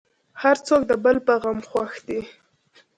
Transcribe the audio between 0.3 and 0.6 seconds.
هر